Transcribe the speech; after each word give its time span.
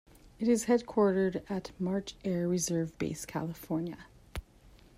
It 0.39 0.47
is 0.47 0.65
headquartered 0.65 1.43
at 1.47 1.79
March 1.79 2.15
Air 2.25 2.47
Reserve 2.47 2.97
Base, 2.97 3.23
California. 3.23 4.07